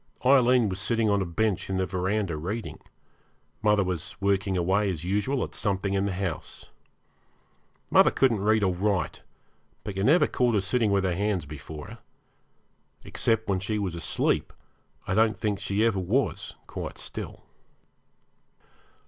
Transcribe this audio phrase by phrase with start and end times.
[0.25, 2.79] Aileen was sitting on a bench in the verandah reading,
[3.61, 6.71] mother was working away as usual at something in the house.
[7.91, 9.21] Mother couldn't read or write,
[9.83, 11.99] but you never caught her sitting with her hands before her.
[13.03, 14.51] Except when she was asleep
[15.05, 17.43] I don't think she ever was quite still.